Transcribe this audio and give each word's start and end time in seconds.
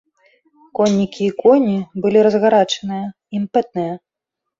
Коннікі 0.77 1.19
і 1.27 1.33
коні 1.43 1.75
былі 2.05 2.23
разгарачаныя, 2.29 3.05
імпэтныя. 3.41 3.93